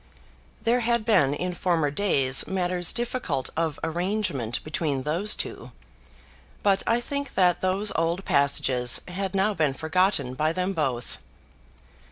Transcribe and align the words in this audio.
There 0.63 0.79
had 0.79 1.05
been 1.05 1.35
in 1.35 1.53
former 1.53 1.91
days 1.91 2.47
matters 2.47 2.91
difficult 2.91 3.51
of 3.55 3.79
arrangement 3.83 4.63
between 4.63 5.03
those 5.03 5.35
two; 5.35 5.73
but 6.63 6.81
I 6.87 6.99
think 6.99 7.35
that 7.35 7.61
those 7.61 7.91
old 7.95 8.25
passages 8.25 9.01
had 9.07 9.35
now 9.35 9.53
been 9.53 9.75
forgotten 9.75 10.33
by 10.33 10.53
them 10.53 10.73
both. 10.73 11.19